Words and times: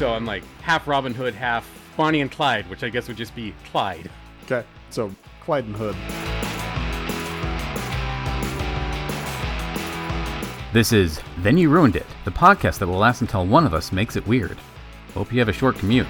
So 0.00 0.14
I'm 0.14 0.24
like 0.24 0.42
half 0.62 0.88
Robin 0.88 1.12
Hood, 1.12 1.34
half 1.34 1.70
Bonnie 1.94 2.22
and 2.22 2.30
Clyde, 2.30 2.70
which 2.70 2.82
I 2.82 2.88
guess 2.88 3.06
would 3.06 3.18
just 3.18 3.34
be 3.34 3.52
Clyde. 3.70 4.10
Okay, 4.44 4.66
so 4.88 5.14
Clyde 5.42 5.66
and 5.66 5.76
Hood. 5.76 5.94
This 10.72 10.94
is 10.94 11.20
Then 11.40 11.58
You 11.58 11.68
Ruined 11.68 11.96
It, 11.96 12.06
the 12.24 12.30
podcast 12.30 12.78
that 12.78 12.86
will 12.86 12.96
last 12.96 13.20
until 13.20 13.44
one 13.44 13.66
of 13.66 13.74
us 13.74 13.92
makes 13.92 14.16
it 14.16 14.26
weird. 14.26 14.56
Hope 15.12 15.34
you 15.34 15.38
have 15.38 15.50
a 15.50 15.52
short 15.52 15.76
commute. 15.76 16.06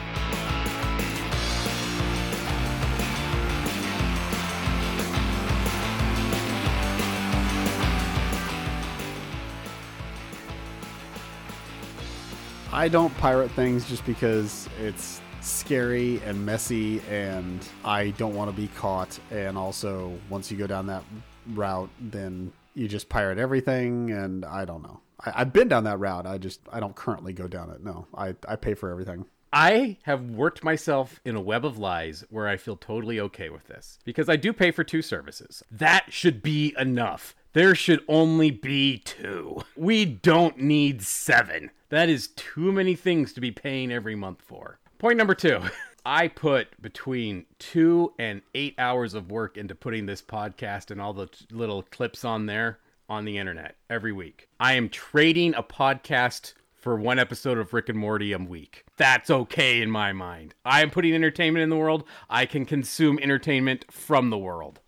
I 12.73 12.87
don't 12.87 13.17
pirate 13.19 13.51
things 13.51 13.89
just 13.89 14.07
because 14.07 14.69
it's 14.81 15.21
scary 15.41 16.23
and 16.25 16.47
messy 16.47 17.01
and 17.11 17.67
I 17.85 18.11
don't 18.11 18.37
want 18.37 18.49
to 18.49 18.57
be 18.57 18.69
caught. 18.77 19.19
And 19.33 19.59
also, 19.59 20.17
once 20.29 20.53
you 20.53 20.57
go 20.57 20.69
down 20.69 20.87
that 20.87 21.03
route, 21.49 21.91
then 22.01 22.53
you 22.75 22.87
just 22.87 23.09
pirate 23.09 23.39
everything. 23.39 24.13
And 24.13 24.45
I 24.45 24.65
don't 24.65 24.83
know. 24.83 25.01
I, 25.21 25.33
I've 25.41 25.53
been 25.53 25.67
down 25.67 25.83
that 25.85 25.99
route. 25.99 26.27
I 26.27 26.39
just, 26.39 26.61
I 26.73 26.79
don't 26.79 26.95
currently 26.95 27.33
go 27.33 27.49
down 27.49 27.71
it. 27.71 27.83
No, 27.83 28.07
I, 28.17 28.37
I 28.47 28.55
pay 28.55 28.75
for 28.75 28.89
everything. 28.89 29.25
I 29.53 29.99
have 30.03 30.31
worked 30.31 30.63
myself 30.63 31.19
in 31.25 31.35
a 31.35 31.41
web 31.41 31.65
of 31.65 31.77
lies 31.77 32.25
where 32.31 32.47
I 32.47 32.57
feel 32.57 32.77
totally 32.77 33.19
okay 33.19 33.51
with 33.51 33.67
this 33.67 33.99
because 34.05 34.29
I 34.29 34.37
do 34.37 34.53
pay 34.53 34.71
for 34.71 34.85
two 34.85 35.03
services. 35.03 35.65
That 35.73 36.13
should 36.13 36.41
be 36.41 36.73
enough. 36.79 37.35
There 37.53 37.75
should 37.75 38.05
only 38.07 38.53
be 38.53 38.99
two. 38.99 39.65
We 39.77 40.05
don't 40.05 40.59
need 40.59 41.03
seven. 41.03 41.73
That 41.91 42.09
is 42.09 42.29
too 42.29 42.71
many 42.71 42.95
things 42.95 43.33
to 43.33 43.41
be 43.41 43.51
paying 43.51 43.91
every 43.91 44.15
month 44.15 44.43
for. 44.43 44.79
Point 44.99 45.19
number 45.19 45.35
two. 45.35 45.61
I 46.07 46.29
put 46.29 46.81
between 46.81 47.47
two 47.59 48.15
and 48.17 48.43
eight 48.55 48.77
hours 48.79 49.13
of 49.15 49.31
work 49.31 49.57
into 49.59 49.75
putting 49.75 50.07
this 50.07 50.23
podcast 50.23 50.93
and 50.93 51.01
all 51.01 51.13
the 51.13 51.27
t- 51.27 51.47
little 51.51 51.83
clips 51.83 52.25
on 52.25 52.47
there 52.47 52.79
on 53.09 53.25
the 53.25 53.39
internet 53.39 53.75
every 53.91 54.13
week. 54.13 54.49
I 54.61 54.75
am 54.75 54.89
trading 54.89 55.53
a 55.55 55.65
podcast 55.65 56.55
for 56.75 56.97
one 56.97 57.19
episode 57.19 57.59
of 57.59 57.75
Rick 57.75 57.89
and 57.89 57.99
Morty 57.99 58.33
a 58.33 58.39
week. 58.39 58.85
That's 58.97 59.29
okay 59.29 59.83
in 59.83 59.91
my 59.91 60.13
mind. 60.13 60.55
I 60.65 60.83
am 60.83 60.91
putting 60.91 61.13
entertainment 61.13 61.65
in 61.65 61.71
the 61.71 61.77
world. 61.77 62.05
I 62.31 62.47
can 62.47 62.67
consume 62.67 63.19
entertainment 63.21 63.85
from 63.91 64.31
the 64.31 64.39
world. 64.39 64.79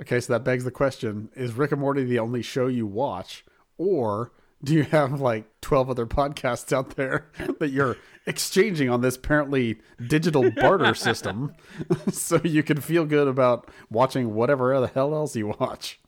Okay, 0.00 0.20
so 0.20 0.32
that 0.32 0.44
begs 0.44 0.62
the 0.62 0.70
question 0.70 1.30
Is 1.34 1.54
Rick 1.54 1.72
and 1.72 1.80
Morty 1.80 2.04
the 2.04 2.20
only 2.20 2.42
show 2.42 2.68
you 2.68 2.86
watch? 2.86 3.44
Or 3.76 4.32
do 4.62 4.72
you 4.72 4.84
have 4.84 5.20
like 5.20 5.53
12 5.74 5.90
other 5.90 6.06
podcasts 6.06 6.72
out 6.72 6.90
there 6.90 7.26
that 7.58 7.70
you're 7.70 7.96
exchanging 8.26 8.88
on 8.88 9.00
this 9.00 9.16
apparently 9.16 9.80
digital 10.06 10.48
barter 10.52 10.94
system 10.94 11.52
so 12.12 12.40
you 12.44 12.62
can 12.62 12.80
feel 12.80 13.04
good 13.04 13.26
about 13.26 13.68
watching 13.90 14.34
whatever 14.34 14.78
the 14.78 14.86
hell 14.86 15.12
else 15.12 15.34
you 15.34 15.48
watch? 15.58 15.98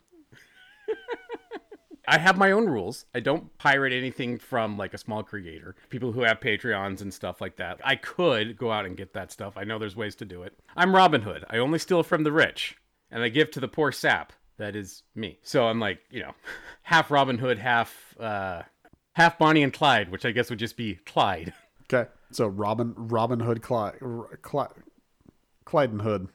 I 2.06 2.18
have 2.18 2.38
my 2.38 2.52
own 2.52 2.66
rules. 2.66 3.06
I 3.12 3.18
don't 3.18 3.58
pirate 3.58 3.92
anything 3.92 4.38
from 4.38 4.78
like 4.78 4.94
a 4.94 4.98
small 4.98 5.24
creator, 5.24 5.74
people 5.90 6.12
who 6.12 6.20
have 6.20 6.38
Patreons 6.38 7.00
and 7.00 7.12
stuff 7.12 7.40
like 7.40 7.56
that. 7.56 7.80
I 7.82 7.96
could 7.96 8.56
go 8.56 8.70
out 8.70 8.86
and 8.86 8.96
get 8.96 9.14
that 9.14 9.32
stuff. 9.32 9.54
I 9.56 9.64
know 9.64 9.80
there's 9.80 9.96
ways 9.96 10.14
to 10.16 10.24
do 10.24 10.44
it. 10.44 10.56
I'm 10.76 10.94
Robin 10.94 11.22
Hood. 11.22 11.44
I 11.50 11.58
only 11.58 11.80
steal 11.80 12.04
from 12.04 12.22
the 12.22 12.30
rich 12.30 12.76
and 13.10 13.20
I 13.20 13.30
give 13.30 13.50
to 13.50 13.60
the 13.60 13.66
poor 13.66 13.90
sap. 13.90 14.32
That 14.58 14.76
is 14.76 15.02
me. 15.16 15.40
So 15.42 15.66
I'm 15.66 15.80
like, 15.80 15.98
you 16.08 16.20
know, 16.20 16.34
half 16.82 17.10
Robin 17.10 17.36
Hood, 17.36 17.58
half 17.58 18.14
uh 18.20 18.62
half 19.16 19.38
Bonnie 19.38 19.62
and 19.62 19.72
Clyde, 19.72 20.10
which 20.10 20.26
I 20.26 20.30
guess 20.30 20.50
would 20.50 20.58
just 20.58 20.76
be 20.76 20.96
Clyde. 21.06 21.52
Okay, 21.88 22.10
so 22.32 22.48
Robin 22.48 22.94
Robin 22.96 23.38
Hood 23.38 23.62
Clyde, 23.62 24.00
Clyde, 24.42 24.70
Clyde 25.64 25.92
and 25.92 26.02
Hood. 26.02 26.26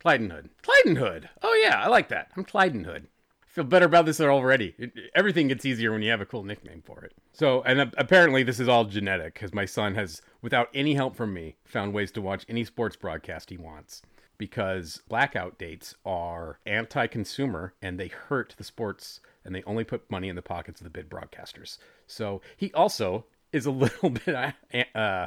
Clyde 0.00 0.20
and 0.22 0.32
Hood. 0.32 0.50
Clyde 0.62 0.86
and 0.86 0.98
Hood. 0.98 1.28
Oh 1.40 1.54
yeah, 1.62 1.80
I 1.80 1.86
like 1.86 2.08
that. 2.08 2.32
I'm 2.36 2.42
Clyde 2.42 2.74
and 2.74 2.84
Hood. 2.84 3.06
I 3.44 3.46
feel 3.46 3.62
better 3.62 3.86
about 3.86 4.06
this 4.06 4.20
already. 4.20 4.74
It, 4.76 4.92
everything 5.14 5.46
gets 5.46 5.64
easier 5.64 5.92
when 5.92 6.02
you 6.02 6.10
have 6.10 6.20
a 6.20 6.26
cool 6.26 6.42
nickname 6.42 6.82
for 6.84 7.04
it. 7.04 7.12
So, 7.32 7.62
and 7.62 7.80
a- 7.80 7.92
apparently 7.96 8.42
this 8.42 8.58
is 8.58 8.66
all 8.66 8.86
genetic 8.86 9.34
because 9.34 9.54
my 9.54 9.66
son 9.66 9.94
has, 9.94 10.20
without 10.42 10.68
any 10.74 10.94
help 10.94 11.14
from 11.14 11.32
me, 11.32 11.54
found 11.64 11.92
ways 11.92 12.10
to 12.10 12.20
watch 12.20 12.44
any 12.48 12.64
sports 12.64 12.96
broadcast 12.96 13.50
he 13.50 13.56
wants. 13.56 14.02
Because 14.36 15.00
blackout 15.08 15.58
dates 15.58 15.94
are 16.04 16.58
anti-consumer 16.66 17.74
and 17.80 18.00
they 18.00 18.08
hurt 18.08 18.56
the 18.58 18.64
sports 18.64 19.20
and 19.44 19.54
they 19.54 19.62
only 19.64 19.84
put 19.84 20.10
money 20.10 20.28
in 20.28 20.36
the 20.36 20.42
pockets 20.42 20.80
of 20.80 20.84
the 20.84 20.90
bid 20.90 21.08
broadcasters. 21.08 21.78
So 22.06 22.42
he 22.56 22.72
also 22.72 23.24
is 23.52 23.66
a 23.66 23.70
little 23.70 24.10
bit, 24.10 24.28
uh, 24.28 24.52
uh, 24.94 25.26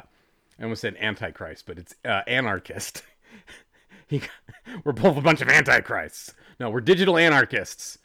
I 0.58 0.62
almost 0.62 0.82
said 0.82 0.96
antichrist, 1.00 1.66
but 1.66 1.78
it's 1.78 1.94
uh, 2.04 2.22
anarchist. 2.26 3.02
he, 4.06 4.22
we're 4.84 4.92
both 4.92 5.16
a 5.16 5.20
bunch 5.20 5.40
of 5.40 5.48
antichrists. 5.48 6.34
No, 6.60 6.70
we're 6.70 6.80
digital 6.80 7.18
anarchists, 7.18 7.98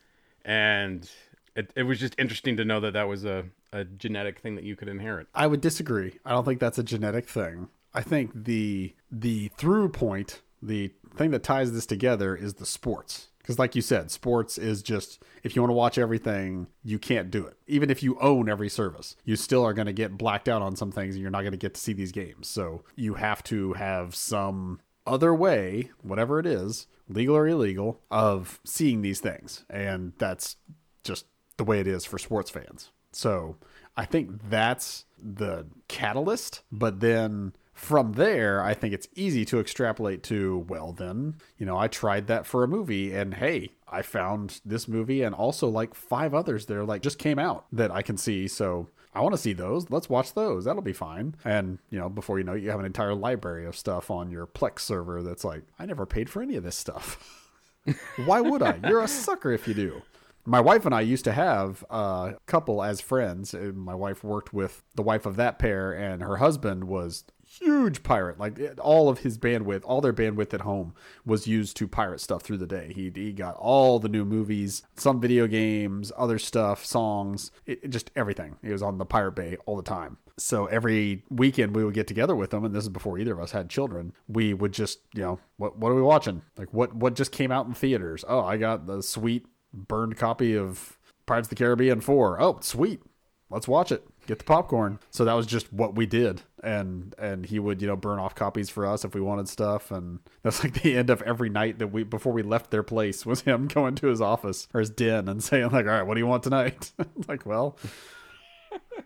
and 0.43 1.09
it, 1.55 1.71
it 1.75 1.83
was 1.83 1.99
just 1.99 2.15
interesting 2.17 2.57
to 2.57 2.65
know 2.65 2.79
that 2.79 2.93
that 2.93 3.07
was 3.07 3.25
a, 3.25 3.45
a 3.71 3.83
genetic 3.83 4.39
thing 4.39 4.55
that 4.55 4.63
you 4.63 4.75
could 4.75 4.87
inherit. 4.87 5.27
I 5.35 5.45
would 5.45 5.61
disagree. 5.61 6.17
I 6.25 6.31
don't 6.31 6.45
think 6.45 6.59
that's 6.59 6.79
a 6.79 6.83
genetic 6.83 7.27
thing. 7.27 7.67
I 7.93 8.01
think 8.01 8.31
the 8.33 8.93
the 9.11 9.51
through 9.57 9.89
point, 9.89 10.41
the 10.61 10.91
thing 11.15 11.31
that 11.31 11.43
ties 11.43 11.71
this 11.71 11.85
together 11.85 12.35
is 12.35 12.55
the 12.55 12.65
sports. 12.65 13.29
Because, 13.49 13.57
like 13.57 13.75
you 13.75 13.81
said, 13.81 14.11
sports 14.11 14.59
is 14.59 14.83
just 14.83 15.23
if 15.41 15.55
you 15.55 15.63
want 15.63 15.71
to 15.71 15.75
watch 15.75 15.97
everything, 15.97 16.67
you 16.83 16.99
can't 16.99 17.31
do 17.31 17.47
it. 17.47 17.57
Even 17.65 17.89
if 17.89 18.03
you 18.03 18.15
own 18.19 18.47
every 18.47 18.69
service, 18.69 19.15
you 19.25 19.35
still 19.35 19.65
are 19.65 19.73
going 19.73 19.87
to 19.87 19.91
get 19.91 20.19
blacked 20.19 20.47
out 20.47 20.61
on 20.61 20.75
some 20.75 20.91
things 20.91 21.15
and 21.15 21.21
you're 21.23 21.31
not 21.31 21.41
going 21.41 21.53
to 21.53 21.57
get 21.57 21.73
to 21.73 21.81
see 21.81 21.93
these 21.93 22.11
games. 22.11 22.47
So, 22.47 22.83
you 22.95 23.15
have 23.15 23.43
to 23.45 23.73
have 23.73 24.13
some 24.13 24.81
other 25.07 25.33
way, 25.33 25.89
whatever 26.03 26.37
it 26.37 26.45
is, 26.45 26.85
legal 27.07 27.35
or 27.35 27.47
illegal, 27.47 27.99
of 28.11 28.59
seeing 28.65 29.01
these 29.01 29.19
things. 29.19 29.65
And 29.67 30.13
that's 30.19 30.57
just 31.03 31.25
the 31.57 31.63
way 31.63 31.79
it 31.79 31.87
is 31.87 32.05
for 32.05 32.19
sports 32.19 32.51
fans. 32.51 32.91
So, 33.13 33.55
I 33.97 34.05
think 34.05 34.47
that's 34.47 35.05
the 35.17 35.65
catalyst. 35.87 36.61
But 36.71 36.99
then 36.99 37.53
from 37.79 38.13
there, 38.13 38.61
I 38.61 38.73
think 38.73 38.93
it's 38.93 39.07
easy 39.15 39.45
to 39.45 39.59
extrapolate 39.59 40.21
to, 40.23 40.65
well, 40.67 40.91
then, 40.91 41.35
you 41.57 41.65
know, 41.65 41.77
I 41.77 41.87
tried 41.87 42.27
that 42.27 42.45
for 42.45 42.63
a 42.63 42.67
movie 42.67 43.13
and 43.13 43.33
hey, 43.33 43.71
I 43.87 44.01
found 44.01 44.59
this 44.65 44.87
movie 44.87 45.23
and 45.23 45.33
also 45.33 45.69
like 45.69 45.95
five 45.95 46.33
others 46.33 46.65
that 46.65 46.83
like 46.83 47.01
just 47.01 47.17
came 47.17 47.39
out 47.39 47.65
that 47.71 47.89
I 47.89 48.01
can 48.01 48.17
see. 48.17 48.49
So 48.49 48.89
I 49.15 49.21
want 49.21 49.33
to 49.33 49.41
see 49.41 49.53
those. 49.53 49.89
Let's 49.89 50.09
watch 50.09 50.33
those. 50.33 50.65
That'll 50.65 50.81
be 50.81 50.91
fine. 50.91 51.35
And, 51.45 51.79
you 51.89 51.97
know, 51.97 52.09
before 52.09 52.37
you 52.37 52.43
know 52.43 52.53
it, 52.53 52.63
you 52.63 52.69
have 52.69 52.81
an 52.81 52.85
entire 52.85 53.15
library 53.15 53.65
of 53.65 53.77
stuff 53.77 54.11
on 54.11 54.29
your 54.29 54.45
Plex 54.45 54.79
server 54.79 55.23
that's 55.23 55.45
like, 55.45 55.63
I 55.79 55.85
never 55.85 56.05
paid 56.05 56.29
for 56.29 56.41
any 56.41 56.57
of 56.57 56.63
this 56.63 56.75
stuff. 56.75 57.47
Why 58.25 58.41
would 58.41 58.61
I? 58.61 58.77
You're 58.87 59.01
a 59.01 59.07
sucker 59.07 59.53
if 59.53 59.69
you 59.69 59.73
do 59.73 60.01
my 60.45 60.59
wife 60.59 60.85
and 60.85 60.95
I 60.95 61.01
used 61.01 61.25
to 61.25 61.31
have 61.31 61.83
a 61.89 62.35
couple 62.47 62.81
as 62.81 63.01
friends. 63.01 63.53
Uh, 63.53 63.71
my 63.75 63.93
wife 63.93 64.23
worked 64.23 64.51
with 64.53 64.83
the 64.95 65.03
wife 65.03 65.25
of 65.27 65.35
that 65.35 65.59
pair, 65.59 65.91
and 65.91 66.23
her 66.23 66.37
husband 66.37 66.85
was 66.85 67.23
huge 67.49 68.03
pirate. 68.03 68.39
Like 68.39 68.59
all 68.79 69.09
of 69.09 69.19
his 69.19 69.37
bandwidth, 69.37 69.81
all 69.83 70.01
their 70.01 70.13
bandwidth 70.13 70.53
at 70.53 70.61
home 70.61 70.93
was 71.25 71.47
used 71.47 71.75
to 71.77 71.87
pirate 71.87 72.21
stuff 72.21 72.41
through 72.41 72.57
the 72.57 72.67
day. 72.67 72.91
He 72.93 73.11
he 73.13 73.33
got 73.33 73.55
all 73.55 73.99
the 73.99 74.09
new 74.09 74.25
movies, 74.25 74.83
some 74.95 75.19
video 75.19 75.47
games, 75.47 76.11
other 76.17 76.39
stuff, 76.39 76.85
songs, 76.85 77.51
it, 77.65 77.89
just 77.89 78.11
everything. 78.15 78.57
He 78.61 78.71
was 78.71 78.83
on 78.83 78.97
the 78.97 79.05
Pirate 79.05 79.35
Bay 79.35 79.57
all 79.65 79.75
the 79.75 79.83
time. 79.83 80.17
So 80.37 80.67
every 80.67 81.23
weekend 81.29 81.75
we 81.75 81.83
would 81.83 81.93
get 81.93 82.07
together 82.07 82.35
with 82.35 82.51
them, 82.51 82.63
and 82.63 82.73
this 82.73 82.83
is 82.83 82.89
before 82.89 83.17
either 83.17 83.33
of 83.33 83.41
us 83.41 83.51
had 83.51 83.69
children. 83.69 84.13
We 84.27 84.53
would 84.53 84.71
just, 84.71 84.99
you 85.13 85.21
know, 85.21 85.39
what 85.57 85.77
what 85.77 85.91
are 85.91 85.95
we 85.95 86.01
watching? 86.01 86.43
Like 86.57 86.73
what 86.73 86.95
what 86.95 87.15
just 87.15 87.31
came 87.31 87.51
out 87.51 87.65
in 87.65 87.73
theaters? 87.73 88.23
Oh, 88.27 88.41
I 88.41 88.57
got 88.57 88.85
the 88.87 89.01
sweet 89.01 89.45
burned 89.73 90.17
copy 90.17 90.55
of 90.55 90.97
Pirates 91.25 91.47
of 91.47 91.49
the 91.49 91.55
Caribbean 91.55 92.01
4. 92.01 92.41
Oh, 92.41 92.57
sweet. 92.61 93.01
Let's 93.49 93.67
watch 93.67 93.91
it. 93.91 94.07
Get 94.27 94.39
the 94.39 94.45
popcorn. 94.45 94.99
So 95.09 95.25
that 95.25 95.33
was 95.33 95.47
just 95.47 95.73
what 95.73 95.95
we 95.95 96.05
did. 96.05 96.43
And 96.61 97.15
and 97.17 97.45
he 97.45 97.59
would, 97.59 97.81
you 97.81 97.87
know, 97.87 97.95
burn 97.95 98.19
off 98.19 98.35
copies 98.35 98.69
for 98.69 98.85
us 98.85 99.05
if 99.05 99.15
we 99.15 99.21
wanted 99.21 99.47
stuff. 99.47 99.91
And 99.91 100.19
that's 100.43 100.63
like 100.63 100.81
the 100.81 100.97
end 100.97 101.09
of 101.09 101.21
every 101.21 101.49
night 101.49 101.79
that 101.79 101.87
we 101.87 102.03
before 102.03 102.33
we 102.33 102.41
left 102.43 102.71
their 102.71 102.83
place 102.83 103.25
was 103.25 103.41
him 103.41 103.67
going 103.73 103.95
to 103.95 104.07
his 104.07 104.21
office 104.21 104.67
or 104.73 104.79
his 104.79 104.89
den 104.89 105.29
and 105.29 105.43
saying, 105.43 105.69
like, 105.71 105.85
all 105.85 105.91
right, 105.91 106.03
what 106.03 106.15
do 106.15 106.19
you 106.19 106.27
want 106.27 106.43
tonight? 106.43 106.91
like, 107.27 107.45
well, 107.45 107.77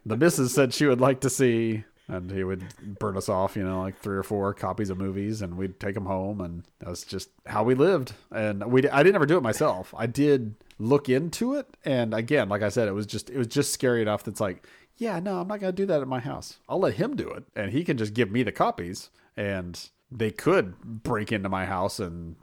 the 0.05 0.17
missus 0.17 0.53
said 0.53 0.73
she 0.73 0.85
would 0.85 1.01
like 1.01 1.21
to 1.21 1.29
see 1.29 1.83
and 2.07 2.31
he 2.31 2.43
would 2.43 2.65
burn 2.99 3.15
us 3.15 3.29
off, 3.29 3.55
you 3.55 3.63
know, 3.63 3.81
like 3.81 3.97
three 3.97 4.17
or 4.17 4.23
four 4.23 4.53
copies 4.53 4.89
of 4.89 4.97
movies, 4.97 5.41
and 5.41 5.55
we'd 5.57 5.79
take 5.79 5.95
them 5.95 6.05
home, 6.05 6.41
and 6.41 6.63
that's 6.79 7.03
just 7.03 7.29
how 7.45 7.63
we 7.63 7.75
lived. 7.75 8.13
And 8.31 8.71
we, 8.71 8.87
I 8.89 9.03
didn't 9.03 9.15
ever 9.15 9.25
do 9.25 9.37
it 9.37 9.43
myself. 9.43 9.93
I 9.97 10.05
did 10.05 10.55
look 10.79 11.07
into 11.07 11.53
it, 11.53 11.77
and 11.85 12.13
again, 12.13 12.49
like 12.49 12.61
I 12.61 12.69
said, 12.69 12.87
it 12.87 12.93
was 12.93 13.05
just, 13.05 13.29
it 13.29 13.37
was 13.37 13.47
just 13.47 13.71
scary 13.71 14.01
enough. 14.01 14.23
That's 14.23 14.41
like, 14.41 14.67
yeah, 15.03 15.19
no, 15.19 15.41
I'm 15.41 15.47
not 15.49 15.59
gonna 15.59 15.73
do 15.73 15.85
that 15.87 16.01
at 16.01 16.07
my 16.07 16.21
house. 16.21 16.59
I'll 16.69 16.79
let 16.79 16.93
him 16.95 17.15
do 17.17 17.29
it, 17.29 17.43
and 17.55 17.71
he 17.71 17.83
can 17.83 17.97
just 17.97 18.13
give 18.13 18.31
me 18.31 18.41
the 18.41 18.53
copies, 18.53 19.09
and 19.35 19.77
they 20.09 20.31
could 20.31 20.79
break 20.81 21.31
into 21.31 21.49
my 21.49 21.65
house 21.65 21.99
and 21.99 22.37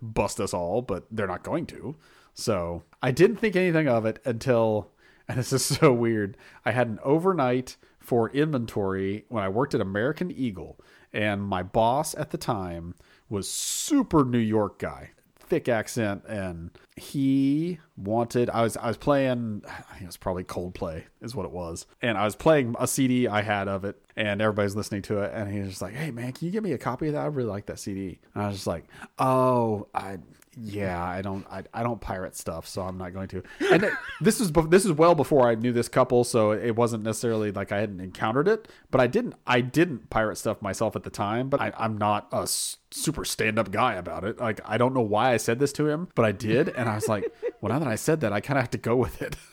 bust 0.00 0.40
us 0.40 0.54
all, 0.54 0.80
but 0.80 1.04
they're 1.10 1.26
not 1.26 1.42
going 1.42 1.66
to. 1.66 1.96
So 2.32 2.84
I 3.02 3.10
didn't 3.10 3.36
think 3.36 3.56
anything 3.56 3.88
of 3.88 4.06
it 4.06 4.20
until, 4.24 4.90
and 5.28 5.38
this 5.38 5.52
is 5.52 5.64
so 5.64 5.92
weird. 5.92 6.38
I 6.64 6.72
had 6.72 6.88
an 6.88 6.98
overnight 7.02 7.76
for 7.98 8.30
inventory 8.30 9.26
when 9.28 9.44
I 9.44 9.50
worked 9.50 9.74
at 9.74 9.82
American 9.82 10.30
Eagle, 10.30 10.80
and 11.12 11.42
my 11.42 11.62
boss 11.62 12.14
at 12.14 12.30
the 12.30 12.38
time 12.38 12.94
was 13.28 13.50
super 13.50 14.24
New 14.24 14.38
York 14.38 14.78
guy, 14.78 15.10
thick 15.48 15.68
accent, 15.68 16.24
and 16.28 16.70
he 16.96 17.78
wanted. 17.96 18.50
I 18.50 18.62
was 18.62 18.76
I 18.76 18.88
was 18.88 18.96
playing. 18.96 19.62
I 19.66 19.92
think 19.92 20.02
it 20.02 20.06
was 20.06 20.16
probably 20.16 20.44
Coldplay 20.44 21.04
is 21.20 21.34
what 21.34 21.46
it 21.46 21.52
was, 21.52 21.86
and 22.02 22.16
I 22.18 22.24
was 22.24 22.36
playing 22.36 22.74
a 22.78 22.86
CD 22.86 23.28
I 23.28 23.42
had 23.42 23.68
of 23.68 23.84
it, 23.84 24.00
and 24.16 24.40
everybody's 24.40 24.76
listening 24.76 25.02
to 25.02 25.22
it, 25.22 25.32
and 25.34 25.50
he's 25.52 25.68
just 25.68 25.82
like, 25.82 25.94
"Hey 25.94 26.10
man, 26.10 26.32
can 26.32 26.46
you 26.46 26.52
give 26.52 26.64
me 26.64 26.72
a 26.72 26.78
copy 26.78 27.08
of 27.08 27.14
that? 27.14 27.22
I 27.22 27.26
really 27.26 27.48
like 27.48 27.66
that 27.66 27.78
CD." 27.78 28.18
And 28.34 28.42
I 28.42 28.46
was 28.48 28.56
just 28.56 28.66
like, 28.66 28.84
"Oh, 29.18 29.88
I." 29.94 30.18
Yeah, 30.60 31.02
I 31.02 31.22
don't, 31.22 31.46
I, 31.50 31.62
I 31.72 31.82
don't 31.82 32.00
pirate 32.00 32.36
stuff, 32.36 32.66
so 32.66 32.82
I'm 32.82 32.98
not 32.98 33.12
going 33.12 33.28
to. 33.28 33.42
And 33.70 33.84
it, 33.84 33.92
this 34.20 34.40
is 34.40 34.50
this 34.68 34.84
is 34.84 34.92
well 34.92 35.14
before 35.14 35.48
I 35.48 35.54
knew 35.54 35.72
this 35.72 35.88
couple, 35.88 36.24
so 36.24 36.52
it 36.52 36.74
wasn't 36.74 37.04
necessarily 37.04 37.52
like 37.52 37.70
I 37.70 37.78
hadn't 37.78 38.00
encountered 38.00 38.48
it. 38.48 38.68
But 38.90 39.00
I 39.00 39.06
didn't, 39.06 39.34
I 39.46 39.60
didn't 39.60 40.10
pirate 40.10 40.36
stuff 40.36 40.60
myself 40.60 40.96
at 40.96 41.04
the 41.04 41.10
time. 41.10 41.48
But 41.48 41.60
I, 41.60 41.72
I'm 41.78 41.96
not 41.96 42.28
a 42.32 42.46
super 42.90 43.24
stand 43.24 43.58
up 43.58 43.70
guy 43.70 43.94
about 43.94 44.24
it. 44.24 44.38
Like 44.38 44.60
I 44.64 44.78
don't 44.78 44.94
know 44.94 45.02
why 45.02 45.32
I 45.32 45.36
said 45.36 45.58
this 45.58 45.72
to 45.74 45.86
him, 45.88 46.08
but 46.14 46.24
I 46.24 46.32
did, 46.32 46.68
and 46.70 46.88
I 46.88 46.96
was 46.96 47.08
like, 47.08 47.32
well, 47.60 47.72
now 47.72 47.78
that 47.78 47.88
I 47.88 47.96
said 47.96 48.20
that, 48.20 48.32
I 48.32 48.40
kind 48.40 48.58
of 48.58 48.62
have 48.62 48.70
to 48.70 48.78
go 48.78 48.96
with 48.96 49.22
it. 49.22 49.36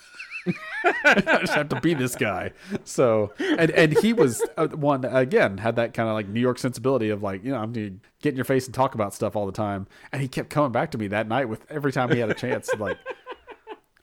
I 0.86 1.40
just 1.42 1.54
have 1.54 1.70
to 1.70 1.80
be 1.82 1.94
this 1.94 2.16
guy. 2.16 2.52
So, 2.84 3.34
and 3.40 3.72
and 3.72 3.98
he 3.98 4.14
was 4.14 4.44
uh, 4.58 4.68
one 4.68 5.06
again 5.06 5.58
had 5.58 5.76
that 5.78 5.94
kind 5.94 6.08
of 6.10 6.14
like 6.14 6.28
New 6.28 6.40
York 6.40 6.60
sensibility 6.60 7.10
of 7.10 7.24
like 7.24 7.44
you 7.44 7.52
know 7.52 7.58
I'm 7.58 7.74
gonna 7.74 7.92
get 8.22 8.30
in 8.30 8.36
your 8.36 8.46
face 8.46 8.66
and 8.66 8.74
talk 8.74 8.96
about 8.96 9.14
stuff 9.14 9.36
all 9.36 9.46
the 9.46 9.52
time. 9.52 9.88
And 10.12 10.22
he 10.22 10.28
kept 10.28 10.50
coming 10.50 10.72
back 10.72 10.92
to 10.92 10.98
me 10.98 11.08
that 11.08 11.28
night 11.28 11.50
with 11.50 11.70
every 11.70 11.92
time 11.92 12.12
he 12.12 12.20
had 12.20 12.30
a 12.30 12.36
chance. 12.36 12.70
Like, 12.78 12.98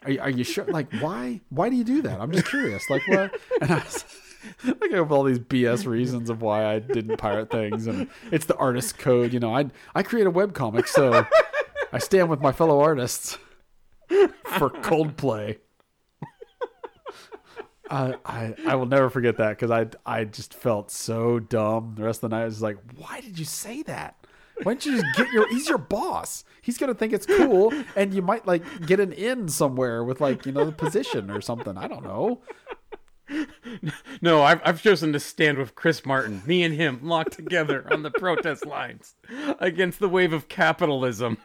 are 0.04 0.10
you, 0.10 0.20
are 0.20 0.30
you 0.30 0.44
sure? 0.44 0.64
Like, 0.64 0.92
why 0.94 1.40
why 1.50 1.68
do 1.68 1.76
you 1.76 1.84
do 1.84 2.02
that? 2.02 2.20
I'm 2.20 2.32
just 2.32 2.46
curious. 2.46 2.88
Like, 2.90 3.06
what? 3.06 3.38
And 3.60 3.70
I 3.70 3.76
was. 3.76 4.04
I 4.64 4.96
have 4.96 5.12
all 5.12 5.22
these 5.22 5.38
BS 5.38 5.86
reasons 5.86 6.28
of 6.28 6.42
why 6.42 6.66
I 6.66 6.80
didn't 6.80 7.16
pirate 7.16 7.50
things, 7.50 7.86
and 7.86 8.08
it's 8.30 8.46
the 8.46 8.56
artist 8.56 8.98
code. 8.98 9.32
You 9.32 9.40
know, 9.40 9.54
I 9.54 9.66
I 9.94 10.02
create 10.02 10.26
a 10.26 10.30
web 10.30 10.52
comic, 10.52 10.88
so 10.88 11.26
I 11.92 11.98
stand 11.98 12.28
with 12.28 12.40
my 12.40 12.52
fellow 12.52 12.80
artists 12.80 13.38
for 14.58 14.70
Coldplay. 14.70 15.58
I, 17.92 18.54
I 18.66 18.74
will 18.74 18.86
never 18.86 19.10
forget 19.10 19.36
that 19.36 19.50
because 19.50 19.70
I 19.70 19.86
I 20.06 20.24
just 20.24 20.54
felt 20.54 20.90
so 20.90 21.38
dumb. 21.38 21.94
The 21.96 22.04
rest 22.04 22.22
of 22.22 22.30
the 22.30 22.36
night 22.36 22.42
I 22.42 22.46
was 22.46 22.62
like, 22.62 22.78
why 22.96 23.20
did 23.20 23.38
you 23.38 23.44
say 23.44 23.82
that? 23.82 24.16
Why 24.62 24.72
don't 24.72 24.86
you 24.86 24.92
just 25.00 25.16
get 25.16 25.30
your? 25.32 25.48
He's 25.48 25.68
your 25.68 25.78
boss. 25.78 26.44
He's 26.62 26.78
gonna 26.78 26.94
think 26.94 27.12
it's 27.12 27.26
cool, 27.26 27.72
and 27.96 28.14
you 28.14 28.22
might 28.22 28.46
like 28.46 28.86
get 28.86 29.00
an 29.00 29.12
in 29.12 29.48
somewhere 29.48 30.04
with 30.04 30.20
like 30.20 30.46
you 30.46 30.52
know 30.52 30.64
the 30.64 30.72
position 30.72 31.30
or 31.30 31.40
something. 31.40 31.76
I 31.76 31.88
don't 31.88 32.04
know. 32.04 32.40
No, 34.20 34.42
I've, 34.42 34.60
I've 34.62 34.82
chosen 34.82 35.12
to 35.14 35.20
stand 35.20 35.56
with 35.56 35.74
Chris 35.74 36.04
Martin, 36.04 36.42
me 36.44 36.62
and 36.64 36.74
him 36.74 37.00
locked 37.02 37.32
together 37.32 37.86
on 37.90 38.02
the 38.02 38.10
protest 38.10 38.66
lines 38.66 39.14
against 39.58 40.00
the 40.00 40.08
wave 40.08 40.34
of 40.34 40.48
capitalism. 40.48 41.38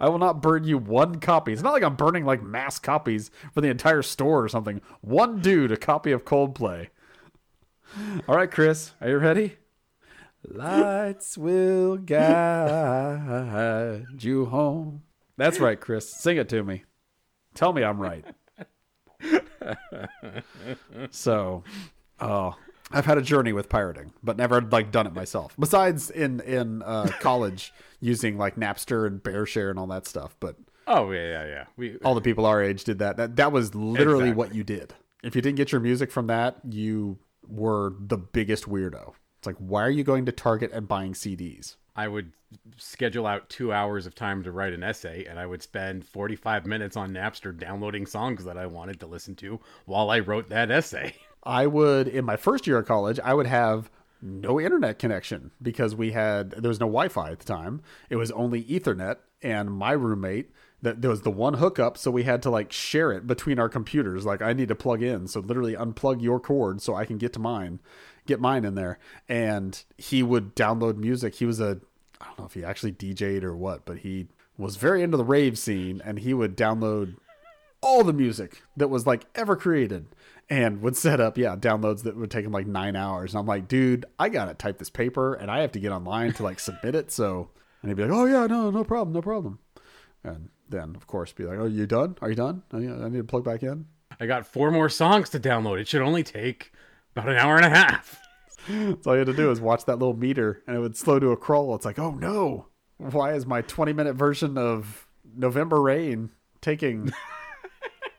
I 0.00 0.08
will 0.08 0.18
not 0.18 0.42
burn 0.42 0.64
you 0.64 0.78
one 0.78 1.20
copy. 1.20 1.52
It's 1.52 1.62
not 1.62 1.72
like 1.72 1.82
I'm 1.82 1.96
burning 1.96 2.24
like 2.24 2.42
mass 2.42 2.78
copies 2.78 3.30
for 3.52 3.60
the 3.60 3.68
entire 3.68 4.02
store 4.02 4.42
or 4.42 4.48
something. 4.48 4.80
One 5.00 5.40
dude, 5.40 5.72
a 5.72 5.76
copy 5.76 6.12
of 6.12 6.24
Coldplay. 6.24 6.88
All 8.26 8.36
right, 8.36 8.50
Chris, 8.50 8.92
are 9.00 9.08
you 9.08 9.18
ready? 9.18 9.56
Lights 10.48 11.38
will 11.38 11.98
guide 11.98 14.06
you 14.18 14.46
home. 14.46 15.02
That's 15.36 15.60
right, 15.60 15.80
Chris. 15.80 16.12
Sing 16.12 16.36
it 16.36 16.48
to 16.48 16.62
me. 16.62 16.84
Tell 17.54 17.72
me 17.72 17.84
I'm 17.84 18.00
right. 18.00 18.24
so, 21.10 21.62
oh, 22.20 22.56
I've 22.92 23.06
had 23.06 23.18
a 23.18 23.22
journey 23.22 23.52
with 23.52 23.68
pirating, 23.68 24.12
but 24.22 24.36
never 24.36 24.60
like 24.60 24.90
done 24.90 25.06
it 25.06 25.14
myself. 25.14 25.54
Besides 25.58 26.10
in 26.10 26.40
in 26.40 26.82
uh, 26.82 27.08
college 27.20 27.72
using 28.00 28.38
like 28.38 28.56
Napster 28.56 29.06
and 29.06 29.22
BearShare 29.22 29.70
and 29.70 29.78
all 29.78 29.86
that 29.88 30.06
stuff, 30.06 30.36
but 30.40 30.56
Oh 30.86 31.10
yeah, 31.12 31.24
yeah, 31.30 31.46
yeah. 31.46 31.64
We 31.76 31.96
all 32.04 32.14
the 32.14 32.20
people 32.20 32.44
our 32.46 32.62
age 32.62 32.84
did 32.84 32.98
that. 32.98 33.16
That 33.16 33.36
that 33.36 33.52
was 33.52 33.74
literally 33.74 34.30
Exactly. 34.30 34.32
what 34.32 34.54
you 34.54 34.64
did. 34.64 34.94
If 35.22 35.36
you 35.36 35.42
didn't 35.42 35.56
get 35.56 35.70
your 35.70 35.80
music 35.80 36.10
from 36.10 36.26
that, 36.26 36.56
you 36.68 37.18
were 37.46 37.94
the 38.00 38.18
biggest 38.18 38.64
weirdo. 38.68 39.12
It's 39.38 39.46
like, 39.46 39.56
why 39.58 39.82
are 39.82 39.90
you 39.90 40.04
going 40.04 40.26
to 40.26 40.32
Target 40.32 40.72
and 40.72 40.88
buying 40.88 41.12
CDs? 41.14 41.76
I 41.94 42.08
would 42.08 42.32
schedule 42.76 43.26
out 43.26 43.48
two 43.48 43.72
hours 43.72 44.06
of 44.06 44.14
time 44.14 44.42
to 44.44 44.52
write 44.52 44.72
an 44.72 44.82
essay, 44.82 45.24
and 45.28 45.38
I 45.38 45.46
would 45.46 45.62
spend 45.62 46.04
45 46.06 46.66
minutes 46.66 46.96
on 46.96 47.10
Napster 47.12 47.56
downloading 47.56 48.06
songs 48.06 48.44
that 48.44 48.56
I 48.56 48.66
wanted 48.66 48.98
to 49.00 49.06
listen 49.06 49.34
to 49.36 49.60
while 49.84 50.10
I 50.10 50.20
wrote 50.20 50.48
that 50.48 50.70
essay. 50.70 51.14
I 51.42 51.66
would 51.66 52.08
in 52.08 52.24
my 52.24 52.36
first 52.36 52.66
year 52.66 52.78
of 52.78 52.86
college, 52.86 53.18
I 53.20 53.34
would 53.34 53.46
have 53.46 53.90
no 54.20 54.60
internet 54.60 54.98
connection 54.98 55.50
because 55.60 55.94
we 55.94 56.12
had 56.12 56.52
there 56.52 56.68
was 56.68 56.80
no 56.80 56.86
Wi-Fi 56.86 57.32
at 57.32 57.40
the 57.40 57.44
time. 57.44 57.82
It 58.08 58.16
was 58.16 58.30
only 58.30 58.62
Ethernet, 58.64 59.16
and 59.42 59.72
my 59.72 59.92
roommate 59.92 60.50
that 60.80 61.00
there 61.00 61.10
was 61.10 61.22
the 61.22 61.30
one 61.30 61.54
hookup, 61.54 61.96
so 61.96 62.10
we 62.10 62.24
had 62.24 62.42
to 62.42 62.50
like 62.50 62.72
share 62.72 63.12
it 63.12 63.26
between 63.26 63.58
our 63.58 63.68
computers. 63.68 64.24
Like 64.24 64.42
I 64.42 64.52
need 64.52 64.68
to 64.68 64.74
plug 64.74 65.02
in, 65.02 65.26
so 65.26 65.40
literally 65.40 65.74
unplug 65.74 66.22
your 66.22 66.40
cord 66.40 66.80
so 66.80 66.94
I 66.94 67.04
can 67.04 67.18
get 67.18 67.32
to 67.34 67.38
mine, 67.38 67.80
get 68.26 68.40
mine 68.40 68.64
in 68.64 68.74
there. 68.74 68.98
And 69.28 69.82
he 69.98 70.22
would 70.22 70.54
download 70.54 70.96
music. 70.96 71.36
He 71.36 71.46
was 71.46 71.60
a 71.60 71.80
I 72.20 72.26
don't 72.26 72.38
know 72.38 72.44
if 72.46 72.54
he 72.54 72.64
actually 72.64 72.92
DJ'd 72.92 73.42
or 73.42 73.56
what, 73.56 73.84
but 73.84 73.98
he 73.98 74.28
was 74.56 74.76
very 74.76 75.02
into 75.02 75.16
the 75.16 75.24
rave 75.24 75.58
scene, 75.58 76.00
and 76.04 76.20
he 76.20 76.32
would 76.34 76.56
download 76.56 77.16
all 77.80 78.04
the 78.04 78.12
music 78.12 78.62
that 78.76 78.88
was 78.88 79.06
like 79.06 79.26
ever 79.34 79.56
created 79.56 80.06
and 80.50 80.82
would 80.82 80.96
set 80.96 81.20
up 81.20 81.38
yeah 81.38 81.56
downloads 81.56 82.02
that 82.02 82.16
would 82.16 82.30
take 82.30 82.44
him 82.44 82.52
like 82.52 82.66
nine 82.66 82.96
hours. 82.96 83.32
And 83.32 83.40
i'm 83.40 83.46
like 83.46 83.68
dude 83.68 84.04
i 84.18 84.28
gotta 84.28 84.54
type 84.54 84.78
this 84.78 84.90
paper 84.90 85.34
and 85.34 85.50
i 85.50 85.60
have 85.60 85.72
to 85.72 85.80
get 85.80 85.92
online 85.92 86.32
to 86.34 86.42
like 86.42 86.60
submit 86.60 86.94
it. 86.94 87.10
So 87.10 87.50
and 87.82 87.90
he'd 87.90 87.96
be 87.96 88.02
like 88.02 88.12
oh 88.12 88.26
yeah 88.26 88.46
no 88.46 88.70
no 88.70 88.84
problem 88.84 89.12
no 89.12 89.22
problem. 89.22 89.58
And 90.24 90.50
then 90.68 90.94
of 90.96 91.06
course 91.06 91.32
be 91.32 91.44
like 91.44 91.58
oh 91.58 91.66
you 91.66 91.86
done? 91.86 92.16
Are 92.20 92.30
you 92.30 92.36
done? 92.36 92.62
I 92.72 92.78
need 92.78 93.18
to 93.18 93.24
plug 93.24 93.44
back 93.44 93.62
in. 93.62 93.86
I 94.20 94.26
got 94.26 94.46
four 94.46 94.70
more 94.70 94.88
songs 94.88 95.30
to 95.30 95.40
download. 95.40 95.80
It 95.80 95.88
should 95.88 96.02
only 96.02 96.22
take 96.22 96.72
about 97.16 97.28
an 97.28 97.36
hour 97.36 97.56
and 97.56 97.64
a 97.64 97.70
half. 97.70 98.18
so 98.68 98.98
all 99.06 99.14
you 99.14 99.18
had 99.18 99.26
to 99.26 99.34
do 99.34 99.50
is 99.50 99.60
watch 99.60 99.84
that 99.86 99.98
little 99.98 100.16
meter 100.16 100.62
and 100.66 100.76
it 100.76 100.80
would 100.80 100.96
slow 100.96 101.18
to 101.18 101.30
a 101.30 101.36
crawl. 101.36 101.74
It's 101.74 101.84
like 101.84 101.98
oh 101.98 102.12
no. 102.12 102.66
Why 102.98 103.32
is 103.34 103.46
my 103.46 103.62
20 103.62 103.92
minute 103.92 104.14
version 104.14 104.56
of 104.58 105.06
november 105.34 105.80
rain 105.80 106.30
taking 106.60 107.10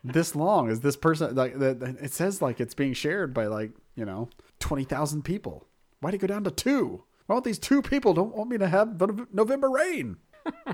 this 0.03 0.35
long 0.35 0.69
is 0.69 0.81
this 0.81 0.97
person 0.97 1.33
like 1.35 1.57
that 1.59 1.81
it 2.01 2.11
says 2.11 2.41
like 2.41 2.59
it's 2.59 2.73
being 2.73 2.93
shared 2.93 3.33
by 3.33 3.45
like 3.45 3.71
you 3.95 4.05
know 4.05 4.29
20,000 4.59 5.23
people 5.23 5.67
why'd 6.01 6.13
it 6.13 6.17
go 6.17 6.27
down 6.27 6.43
to 6.43 6.51
two 6.51 7.03
why 7.25 7.35
don't 7.35 7.45
these 7.45 7.59
two 7.59 7.81
people 7.81 8.13
don't 8.13 8.35
want 8.35 8.49
me 8.49 8.57
to 8.57 8.67
have 8.67 8.99
november 9.33 9.69
rain 9.69 10.17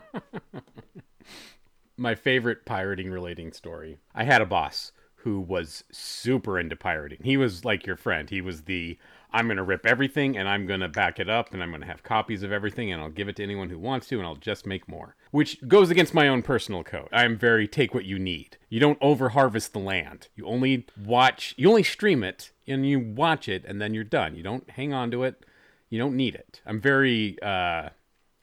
my 2.00 2.16
favorite 2.16 2.66
pirating 2.66 3.12
relating 3.12 3.52
story. 3.52 4.00
I 4.16 4.24
had 4.24 4.42
a 4.42 4.46
boss 4.46 4.92
who 5.18 5.40
was 5.40 5.84
super 5.92 6.58
into 6.58 6.76
pirating. 6.76 7.20
He 7.24 7.38
was 7.38 7.66
like 7.66 7.86
your 7.86 7.98
friend. 7.98 8.30
He 8.30 8.42
was 8.42 8.64
the 8.64 8.98
I'm 9.32 9.46
going 9.48 9.58
to 9.58 9.64
rip 9.64 9.86
everything 9.86 10.38
and 10.38 10.50
I'm 10.50 10.66
going 10.66 10.80
to 10.80 10.88
back 10.88 11.20
it 11.20 11.30
up 11.30 11.54
and 11.54 11.62
I'm 11.62 11.70
going 11.70 11.82
to 11.82 11.88
have 11.88 12.02
copies 12.04 12.42
of 12.42 12.52
everything 12.52 12.92
and 12.92 13.02
I'll 13.02 13.10
give 13.10 13.28
it 13.28 13.36
to 13.36 13.44
anyone 13.44 13.70
who 13.70 13.78
wants 13.78 14.08
to 14.08 14.18
and 14.18 14.26
I'll 14.26 14.36
just 14.36 14.66
make 14.66 14.88
more. 14.88 15.16
Which 15.32 15.66
goes 15.68 15.90
against 15.92 16.14
my 16.14 16.28
own 16.28 16.42
personal 16.42 16.84
code. 16.84 17.10
I'm 17.12 17.38
very 17.38 17.68
take 17.68 17.94
what 17.94 18.06
you 18.06 18.18
need. 18.18 18.58
You 18.70 18.80
don't 18.80 18.98
over 19.02 19.30
harvest 19.30 19.74
the 19.74 19.80
land. 19.80 20.30
You 20.36 20.46
only 20.48 20.88
watch, 21.06 21.54
you 21.58 21.70
only 21.70 21.84
stream 21.84 22.24
it 22.24 22.52
and 22.68 22.88
you 22.88 23.00
watch 23.00 23.48
it 23.48 23.64
and 23.68 23.80
then 23.80 23.94
you're 23.94 24.04
done. 24.04 24.36
You 24.36 24.42
don't 24.44 24.68
hang 24.72 24.94
on 24.94 25.12
to 25.12 25.24
it. 25.24 25.46
You 25.90 26.00
don't 26.00 26.16
need 26.16 26.36
it. 26.36 26.62
I'm 26.66 26.80
very 26.82 27.38
uh 27.42 27.90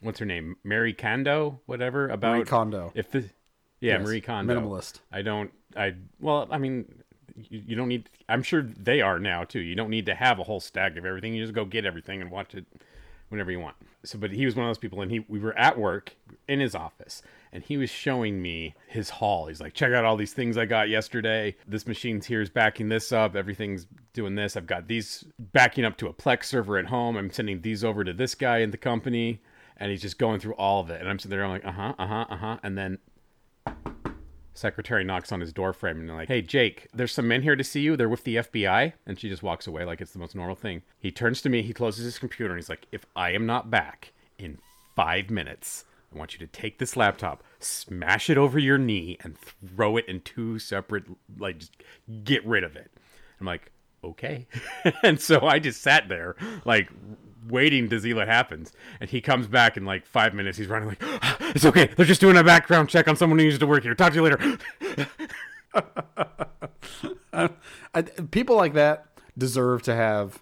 what's 0.00 0.18
her 0.20 0.26
name? 0.26 0.56
Mary 0.62 0.92
Kondo, 0.92 1.60
whatever 1.66 2.08
about 2.08 2.36
Marie 2.36 2.44
Kondo. 2.44 2.92
if 2.94 3.10
the 3.10 3.20
yeah 3.80 3.98
Yes, 3.98 4.06
Marie 4.06 4.20
Kondo 4.20 4.60
minimalist. 4.60 5.00
I 5.12 5.22
don't 5.22 5.50
I 5.76 5.94
well 6.20 6.46
I 6.50 6.58
mean 6.58 7.02
you, 7.36 7.62
you 7.66 7.76
don't 7.76 7.88
need 7.88 8.08
I'm 8.28 8.42
sure 8.42 8.62
they 8.62 9.00
are 9.00 9.18
now 9.18 9.44
too. 9.44 9.60
You 9.60 9.74
don't 9.74 9.90
need 9.90 10.06
to 10.06 10.14
have 10.14 10.38
a 10.38 10.44
whole 10.44 10.60
stack 10.60 10.96
of 10.96 11.04
everything. 11.04 11.34
You 11.34 11.42
just 11.42 11.54
go 11.54 11.64
get 11.64 11.84
everything 11.84 12.20
and 12.20 12.30
watch 12.30 12.54
it 12.54 12.64
whenever 13.28 13.50
you 13.50 13.60
want. 13.60 13.76
So 14.04 14.18
but 14.18 14.30
he 14.32 14.44
was 14.44 14.56
one 14.56 14.66
of 14.66 14.70
those 14.70 14.78
people 14.78 15.00
and 15.02 15.10
he 15.10 15.24
we 15.28 15.38
were 15.38 15.56
at 15.58 15.78
work 15.78 16.14
in 16.48 16.60
his 16.60 16.74
office 16.74 17.22
and 17.52 17.64
he 17.64 17.76
was 17.76 17.88
showing 17.88 18.42
me 18.42 18.74
his 18.86 19.08
haul. 19.08 19.46
He's 19.46 19.62
like, 19.62 19.72
check 19.72 19.92
out 19.92 20.04
all 20.04 20.16
these 20.16 20.34
things 20.34 20.58
I 20.58 20.66
got 20.66 20.90
yesterday. 20.90 21.56
This 21.66 21.86
machine's 21.86 22.26
here 22.26 22.42
is 22.42 22.50
backing 22.50 22.90
this 22.90 23.12
up. 23.12 23.34
Everything's 23.34 23.86
doing 24.12 24.34
this. 24.34 24.56
I've 24.56 24.66
got 24.66 24.88
these 24.88 25.24
backing 25.38 25.84
up 25.84 25.96
to 25.98 26.08
a 26.08 26.12
Plex 26.12 26.44
server 26.44 26.76
at 26.76 26.86
home. 26.86 27.16
I'm 27.16 27.30
sending 27.30 27.62
these 27.62 27.82
over 27.82 28.04
to 28.04 28.12
this 28.12 28.34
guy 28.34 28.58
in 28.58 28.72
the 28.72 28.76
company. 28.76 29.40
And 29.78 29.90
he's 29.90 30.02
just 30.02 30.18
going 30.18 30.38
through 30.40 30.54
all 30.54 30.80
of 30.80 30.90
it. 30.90 31.00
And 31.00 31.08
I'm 31.08 31.18
sitting 31.18 31.30
there, 31.30 31.44
I'm 31.44 31.50
like, 31.50 31.64
uh 31.64 31.72
huh, 31.72 31.94
uh 31.98 32.06
huh, 32.06 32.24
uh 32.28 32.36
huh. 32.36 32.58
And 32.62 32.76
then 32.76 32.98
secretary 34.56 35.04
knocks 35.04 35.32
on 35.32 35.40
his 35.40 35.52
door 35.52 35.72
frame 35.72 36.00
and 36.00 36.08
like, 36.08 36.28
"Hey, 36.28 36.42
Jake, 36.42 36.88
there's 36.94 37.12
some 37.12 37.28
men 37.28 37.42
here 37.42 37.56
to 37.56 37.64
see 37.64 37.80
you. 37.80 37.96
They're 37.96 38.08
with 38.08 38.24
the 38.24 38.36
FBI." 38.36 38.92
And 39.06 39.18
she 39.18 39.28
just 39.28 39.42
walks 39.42 39.66
away 39.66 39.84
like 39.84 40.00
it's 40.00 40.12
the 40.12 40.18
most 40.18 40.34
normal 40.34 40.56
thing. 40.56 40.82
He 40.98 41.10
turns 41.10 41.42
to 41.42 41.48
me, 41.48 41.62
he 41.62 41.72
closes 41.72 42.04
his 42.04 42.18
computer, 42.18 42.52
and 42.52 42.58
he's 42.58 42.68
like, 42.68 42.86
"If 42.92 43.06
I 43.14 43.32
am 43.32 43.46
not 43.46 43.70
back 43.70 44.12
in 44.38 44.58
five 44.94 45.30
minutes, 45.30 45.84
I 46.14 46.18
want 46.18 46.32
you 46.32 46.38
to 46.40 46.46
take 46.46 46.78
this 46.78 46.96
laptop, 46.96 47.42
smash 47.58 48.30
it 48.30 48.38
over 48.38 48.58
your 48.58 48.78
knee, 48.78 49.18
and 49.20 49.36
throw 49.38 49.96
it 49.96 50.08
in 50.08 50.20
two 50.20 50.58
separate, 50.58 51.04
like, 51.38 51.58
just 51.58 51.76
get 52.24 52.44
rid 52.46 52.64
of 52.64 52.76
it." 52.76 52.90
I'm 53.40 53.46
like, 53.46 53.70
okay. 54.02 54.46
and 55.02 55.20
so 55.20 55.46
I 55.46 55.58
just 55.58 55.82
sat 55.82 56.08
there, 56.08 56.36
like, 56.64 56.88
waiting 57.48 57.88
to 57.90 58.00
see 58.00 58.14
what 58.14 58.28
happens. 58.28 58.72
And 59.00 59.08
he 59.10 59.20
comes 59.20 59.46
back 59.46 59.76
in 59.76 59.84
like 59.84 60.06
five 60.06 60.34
minutes. 60.34 60.58
He's 60.58 60.66
running, 60.68 60.88
like, 60.88 61.02
it's 61.56 61.64
okay. 61.64 61.86
They're 61.96 62.06
just 62.06 62.20
doing 62.20 62.36
a 62.36 62.44
background 62.44 62.88
check 62.88 63.08
on 63.08 63.16
someone 63.16 63.38
who 63.38 63.44
used 63.44 63.60
to 63.60 63.66
work 63.66 63.82
here. 63.82 63.94
Talk 63.94 64.12
to 64.12 64.16
you 64.16 64.22
later. 64.22 64.58
I, 67.94 68.02
people 68.30 68.56
like 68.56 68.74
that 68.74 69.06
deserve 69.36 69.82
to 69.82 69.94
have 69.94 70.40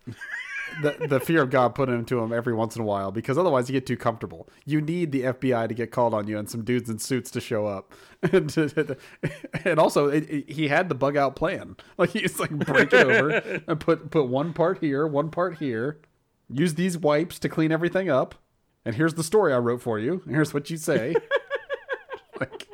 the 0.83 1.07
the 1.09 1.21
fear 1.21 1.43
of 1.43 1.51
God 1.51 1.75
put 1.75 1.89
into 1.89 2.21
them 2.21 2.33
every 2.33 2.53
once 2.53 2.75
in 2.77 2.83
a 2.83 2.85
while 2.85 3.13
because 3.13 3.39
otherwise 3.39 3.69
you 3.69 3.73
get 3.73 3.87
too 3.87 3.97
comfortable. 3.97 4.49
You 4.65 4.81
need 4.81 5.13
the 5.13 5.23
FBI 5.23 5.69
to 5.69 5.75
get 5.75 5.91
called 5.91 6.15
on 6.15 6.27
you 6.27 6.39
and 6.39 6.51
some 6.51 6.65
dudes 6.65 6.91
in 6.91 6.99
suits 6.99 7.31
to 7.33 7.41
show 7.41 7.67
up, 7.67 7.93
and, 8.23 8.57
and 9.65 9.79
also 9.79 10.09
it, 10.09 10.29
it, 10.29 10.51
he 10.51 10.69
had 10.69 10.89
the 10.89 10.95
bug 10.95 11.17
out 11.17 11.37
plan. 11.37 11.77
Like 11.97 12.11
he's 12.11 12.41
like 12.41 12.51
break 12.51 12.93
it 12.93 13.07
over 13.07 13.63
and 13.69 13.79
put 13.79 14.11
put 14.11 14.27
one 14.27 14.53
part 14.53 14.79
here, 14.81 15.07
one 15.07 15.31
part 15.31 15.59
here. 15.59 16.01
Use 16.51 16.75
these 16.75 16.99
wipes 16.99 17.39
to 17.39 17.49
clean 17.49 17.71
everything 17.71 18.11
up. 18.11 18.35
And 18.85 18.95
here's 18.95 19.15
the 19.15 19.25
story 19.25 19.53
I 19.53 19.59
wrote 19.59 19.83
for 19.83 19.99
you. 19.99 20.23
Here's 20.29 20.53
what 20.53 20.69
you 20.71 20.77
say. 20.77 21.15
like, 22.41 22.69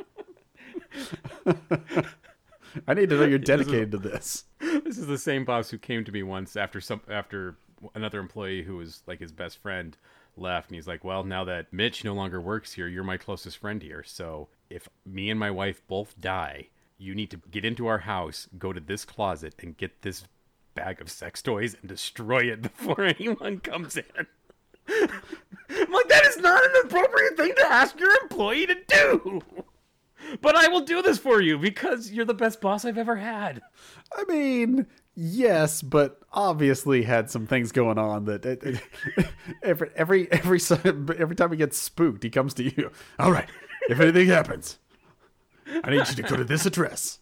I 2.87 2.95
need 2.95 3.11
to 3.11 3.17
know 3.17 3.25
you're 3.25 3.39
dedicated 3.39 3.93
to 3.93 3.99
this. 3.99 4.45
this 4.61 4.99
is 4.99 5.07
the 5.07 5.19
same 5.19 5.45
boss 5.45 5.71
who 5.71 5.79
came 5.79 6.05
to 6.05 6.13
me 6.13 6.23
once 6.23 6.57
after 6.57 6.81
some 6.81 7.01
after 7.09 7.57
another 7.95 8.21
employee 8.21 8.63
who 8.63 8.77
was 8.77 9.03
like 9.07 9.21
his 9.21 9.33
best 9.33 9.59
friend 9.59 9.97
left 10.37 10.69
and 10.69 10.77
he's 10.77 10.87
like 10.87 11.03
well 11.05 11.25
now 11.25 11.45
that 11.45 11.73
mitch 11.73 12.05
no 12.05 12.15
longer 12.15 12.41
works 12.41 12.73
here 12.75 12.87
you're 12.87 13.03
my 13.03 13.17
closest 13.17 13.59
friend 13.59 13.83
here 13.83 14.03
so 14.03 14.49
if 14.69 14.89
me 15.05 15.31
and 15.31 15.41
my 15.41 15.51
wife 15.51 15.83
both 15.89 16.19
die 16.21 16.69
you 16.99 17.15
need 17.15 17.31
to 17.31 17.41
get 17.51 17.65
into 17.65 17.87
our 17.87 17.99
house 17.99 18.49
go 18.59 18.73
to 18.73 18.81
this 18.81 19.05
closet 19.05 19.55
and 19.61 19.77
get 19.77 20.03
this 20.03 20.25
bag 20.75 21.01
of 21.01 21.11
sex 21.11 21.43
toys 21.43 21.75
and 21.81 21.89
destroy 21.89 22.41
it 22.41 22.63
before 22.63 23.03
anyone 23.03 23.59
comes 23.59 23.97
in 23.97 24.05
I'm 24.89 25.93
like 25.93 26.09
that 26.09 26.27
is 26.27 26.39
not 26.39 26.65
an 26.65 26.80
appropriate 26.91 27.37
thing 27.37 27.55
to 27.57 27.67
ask 27.67 27.99
your 27.99 28.11
employee 28.23 28.67
to 28.67 28.77
do 28.89 29.43
but 30.41 30.57
I 30.57 30.69
will 30.69 30.81
do 30.81 31.03
this 31.03 31.19
for 31.19 31.41
you 31.41 31.59
because 31.59 32.11
you're 32.11 32.25
the 32.25 32.35
best 32.35 32.61
boss 32.61 32.85
I've 32.85 32.99
ever 32.99 33.17
had. 33.17 33.61
I 34.17 34.25
mean, 34.25 34.87
yes, 35.15 35.83
but 35.83 36.21
obviously 36.33 37.03
had 37.03 37.31
some 37.31 37.47
things 37.47 37.73
going 37.73 37.99
on 37.99 38.25
that 38.27 38.45
it, 38.45 38.63
it, 38.63 38.83
every 39.63 39.91
every 39.97 40.31
every 40.33 40.61
every 40.85 41.37
time 41.37 41.51
he 41.51 41.57
gets 41.57 41.79
spooked, 41.79 42.23
he 42.23 42.31
comes 42.31 42.55
to 42.55 42.65
you. 42.65 42.91
All 43.19 43.33
right, 43.33 43.49
if 43.89 43.99
anything 44.01 44.29
happens, 44.29 44.79
I 45.67 45.91
need 45.91 46.09
you 46.09 46.17
to 46.17 46.23
go 46.23 46.37
to 46.37 46.45
this 46.45 46.67
address. 46.67 47.19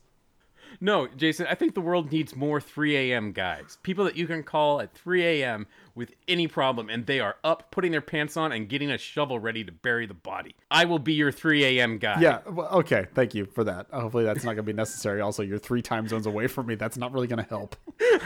No, 0.80 1.08
Jason, 1.08 1.46
I 1.48 1.56
think 1.56 1.74
the 1.74 1.80
world 1.80 2.12
needs 2.12 2.36
more 2.36 2.60
3 2.60 2.96
a.m. 2.96 3.32
guys. 3.32 3.78
People 3.82 4.04
that 4.04 4.16
you 4.16 4.28
can 4.28 4.44
call 4.44 4.80
at 4.80 4.94
3 4.94 5.24
a.m. 5.24 5.66
with 5.98 6.14
any 6.28 6.46
problem, 6.46 6.88
and 6.88 7.04
they 7.06 7.20
are 7.20 7.36
up, 7.44 7.70
putting 7.70 7.92
their 7.92 8.00
pants 8.00 8.36
on, 8.36 8.52
and 8.52 8.68
getting 8.68 8.90
a 8.90 8.96
shovel 8.96 9.38
ready 9.38 9.64
to 9.64 9.72
bury 9.72 10.06
the 10.06 10.14
body. 10.14 10.54
I 10.70 10.84
will 10.84 11.00
be 11.00 11.12
your 11.12 11.32
3 11.32 11.64
a.m. 11.64 11.98
guy. 11.98 12.20
Yeah, 12.20 12.38
well, 12.48 12.68
okay, 12.68 13.06
thank 13.14 13.34
you 13.34 13.44
for 13.46 13.64
that. 13.64 13.86
Uh, 13.92 14.00
hopefully, 14.00 14.24
that's 14.24 14.44
not 14.44 14.54
going 14.54 14.58
to 14.58 14.62
be 14.62 14.72
necessary. 14.72 15.20
Also, 15.20 15.42
you're 15.42 15.58
three 15.58 15.82
time 15.82 16.08
zones 16.08 16.26
away 16.26 16.46
from 16.46 16.66
me. 16.66 16.76
That's 16.76 16.96
not 16.96 17.12
really 17.12 17.26
going 17.26 17.42
to 17.42 17.48
help. 17.48 17.76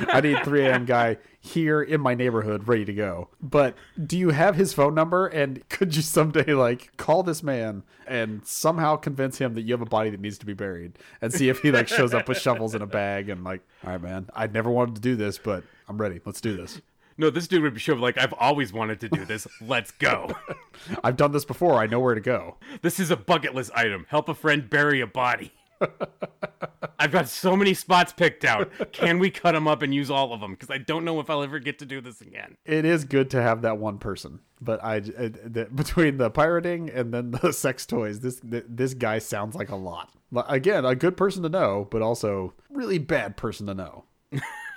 I 0.08 0.20
need 0.20 0.44
3 0.44 0.66
a.m. 0.66 0.84
guy 0.84 1.16
here 1.40 1.82
in 1.82 2.00
my 2.00 2.14
neighborhood 2.14 2.68
ready 2.68 2.84
to 2.84 2.92
go. 2.92 3.28
But 3.40 3.74
do 4.06 4.18
you 4.18 4.30
have 4.30 4.54
his 4.54 4.72
phone 4.72 4.94
number? 4.94 5.26
And 5.26 5.66
could 5.68 5.96
you 5.96 6.02
someday, 6.02 6.52
like, 6.52 6.96
call 6.98 7.22
this 7.22 7.42
man 7.42 7.82
and 8.06 8.46
somehow 8.46 8.96
convince 8.96 9.38
him 9.38 9.54
that 9.54 9.62
you 9.62 9.72
have 9.72 9.82
a 9.82 9.86
body 9.86 10.10
that 10.10 10.20
needs 10.20 10.38
to 10.38 10.46
be 10.46 10.54
buried 10.54 10.98
and 11.20 11.32
see 11.32 11.48
if 11.48 11.60
he, 11.60 11.72
like, 11.72 11.88
shows 11.88 12.12
up 12.12 12.28
with 12.28 12.38
shovels 12.38 12.74
in 12.74 12.82
a 12.82 12.86
bag 12.86 13.30
and, 13.30 13.42
like, 13.44 13.62
all 13.82 13.90
right, 13.90 14.02
man, 14.02 14.28
I 14.34 14.46
never 14.46 14.70
wanted 14.70 14.96
to 14.96 15.00
do 15.00 15.16
this, 15.16 15.38
but 15.38 15.64
I'm 15.88 15.98
ready. 15.98 16.20
Let's 16.24 16.40
do 16.40 16.56
this. 16.56 16.80
No, 17.16 17.30
this 17.30 17.48
dude 17.48 17.62
would 17.62 17.74
be 17.74 17.80
sure 17.80 17.96
like 17.96 18.18
I've 18.18 18.34
always 18.34 18.72
wanted 18.72 19.00
to 19.00 19.08
do 19.08 19.24
this. 19.24 19.46
Let's 19.60 19.90
go. 19.92 20.30
I've 21.04 21.16
done 21.16 21.32
this 21.32 21.44
before. 21.44 21.74
I 21.74 21.86
know 21.86 22.00
where 22.00 22.14
to 22.14 22.20
go. 22.20 22.56
This 22.82 22.98
is 23.00 23.10
a 23.10 23.16
bucket 23.16 23.54
list 23.54 23.70
item. 23.74 24.06
Help 24.08 24.28
a 24.28 24.34
friend 24.34 24.68
bury 24.68 25.00
a 25.00 25.06
body. 25.06 25.52
I've 26.98 27.10
got 27.10 27.28
so 27.28 27.56
many 27.56 27.74
spots 27.74 28.12
picked 28.12 28.44
out. 28.44 28.70
Can 28.92 29.18
we 29.18 29.30
cut 29.30 29.52
them 29.52 29.66
up 29.66 29.82
and 29.82 29.92
use 29.92 30.10
all 30.10 30.32
of 30.32 30.40
them? 30.40 30.52
Because 30.52 30.70
I 30.70 30.78
don't 30.78 31.04
know 31.04 31.18
if 31.20 31.28
I'll 31.28 31.42
ever 31.42 31.58
get 31.58 31.78
to 31.80 31.86
do 31.86 32.00
this 32.00 32.20
again. 32.20 32.56
It 32.64 32.84
is 32.84 33.04
good 33.04 33.30
to 33.30 33.42
have 33.42 33.62
that 33.62 33.78
one 33.78 33.98
person, 33.98 34.40
but 34.60 34.82
I, 34.84 34.96
I 34.96 35.00
the, 35.00 35.68
between 35.74 36.18
the 36.18 36.30
pirating 36.30 36.88
and 36.90 37.12
then 37.12 37.32
the 37.32 37.52
sex 37.52 37.86
toys, 37.86 38.20
this 38.20 38.40
this 38.42 38.94
guy 38.94 39.18
sounds 39.18 39.56
like 39.56 39.70
a 39.70 39.76
lot. 39.76 40.10
Again, 40.48 40.84
a 40.84 40.94
good 40.94 41.16
person 41.16 41.42
to 41.42 41.48
know, 41.48 41.88
but 41.90 42.02
also 42.02 42.54
really 42.70 42.98
bad 42.98 43.36
person 43.36 43.66
to 43.66 43.74
know. 43.74 44.04